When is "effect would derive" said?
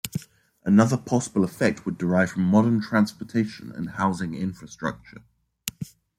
1.43-2.31